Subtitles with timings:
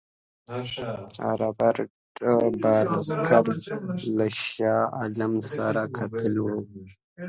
[1.41, 1.91] رابرټ
[2.61, 3.45] بارکر
[4.17, 6.57] له شاه عالم سره کتلي وه.